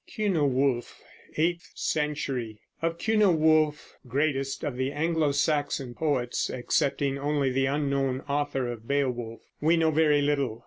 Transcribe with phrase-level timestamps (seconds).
[0.07, 0.99] CYNEWULF
[1.37, 8.67] (Eighth Century) Of Cynewulf, greatest of the Anglo Saxon poets, excepting only the unknown author
[8.71, 10.59] of Beowulf, we know very little.